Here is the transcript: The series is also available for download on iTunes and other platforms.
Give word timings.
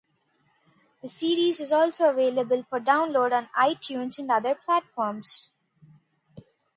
The 1.03 1.07
series 1.07 1.59
is 1.59 1.71
also 1.71 2.09
available 2.09 2.63
for 2.63 2.79
download 2.79 3.33
on 3.33 3.49
iTunes 3.55 4.17
and 4.17 4.31
other 4.31 4.55
platforms. 4.55 5.51